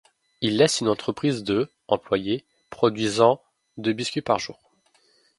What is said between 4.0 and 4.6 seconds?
par jour.